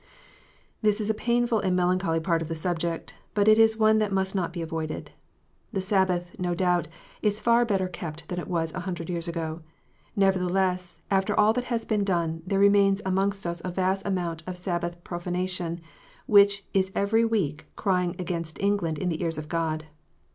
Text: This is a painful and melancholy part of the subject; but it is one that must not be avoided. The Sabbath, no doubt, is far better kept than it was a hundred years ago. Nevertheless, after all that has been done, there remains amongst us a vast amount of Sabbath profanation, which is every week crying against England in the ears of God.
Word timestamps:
This 0.81 0.99
is 0.99 1.11
a 1.11 1.13
painful 1.13 1.59
and 1.59 1.75
melancholy 1.75 2.19
part 2.19 2.41
of 2.41 2.47
the 2.47 2.55
subject; 2.55 3.13
but 3.35 3.47
it 3.47 3.59
is 3.59 3.77
one 3.77 3.99
that 3.99 4.11
must 4.11 4.33
not 4.33 4.51
be 4.51 4.63
avoided. 4.63 5.11
The 5.73 5.79
Sabbath, 5.79 6.35
no 6.39 6.55
doubt, 6.55 6.87
is 7.21 7.39
far 7.39 7.65
better 7.65 7.87
kept 7.87 8.27
than 8.27 8.39
it 8.39 8.47
was 8.47 8.73
a 8.73 8.79
hundred 8.79 9.11
years 9.11 9.27
ago. 9.27 9.61
Nevertheless, 10.15 10.97
after 11.11 11.39
all 11.39 11.53
that 11.53 11.65
has 11.65 11.85
been 11.85 12.03
done, 12.03 12.41
there 12.47 12.57
remains 12.57 13.03
amongst 13.05 13.45
us 13.45 13.61
a 13.63 13.69
vast 13.69 14.03
amount 14.03 14.41
of 14.47 14.57
Sabbath 14.57 15.03
profanation, 15.03 15.79
which 16.25 16.65
is 16.73 16.91
every 16.95 17.23
week 17.23 17.67
crying 17.75 18.15
against 18.17 18.59
England 18.59 18.97
in 18.97 19.09
the 19.09 19.21
ears 19.21 19.37
of 19.37 19.49
God. 19.49 19.85